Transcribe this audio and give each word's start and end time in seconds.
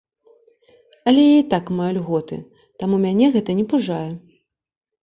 Але 1.11 1.25
я 1.25 1.35
і 1.41 1.45
так 1.53 1.69
маю 1.81 1.91
льготы, 1.99 2.41
таму 2.83 2.95
мяне 3.07 3.25
гэта 3.39 3.51
не 3.63 3.69
пужае. 3.77 4.07